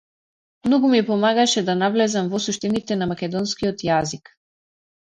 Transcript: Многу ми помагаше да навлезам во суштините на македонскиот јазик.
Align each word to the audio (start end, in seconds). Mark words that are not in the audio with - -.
Многу 0.67 0.89
ми 0.93 1.01
помагаше 1.09 1.59
да 1.69 1.77
навлезам 1.83 2.33
во 2.33 2.43
суштините 2.49 3.01
на 3.05 3.11
македонскиот 3.15 3.89
јазик. 3.93 4.37